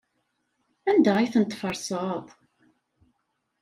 [0.89, 2.25] Anda ay ten-tferseḍ?